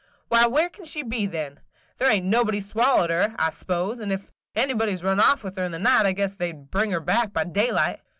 Why, 0.29 0.47
where 0.47 0.67
can 0.67 0.85
she 0.85 1.03
be 1.03 1.27
then? 1.27 1.59
There 1.99 2.09
ain't 2.09 2.25
nobody 2.25 2.59
swallowed 2.59 3.11
her, 3.11 3.35
I 3.37 3.51
s'pose; 3.51 3.99
and 3.99 4.11
if 4.11 4.31
anybody 4.55 4.95
's 4.95 5.03
run 5.03 5.19
off 5.19 5.43
with 5.43 5.57
her 5.57 5.63
in 5.65 5.71
the 5.71 5.77
night, 5.77 6.07
I 6.07 6.11
guess 6.11 6.33
they 6.33 6.53
'd 6.53 6.71
bring 6.71 6.89
her 6.89 6.99
back 6.99 7.33
by 7.33 7.43
daylight." 7.43 7.99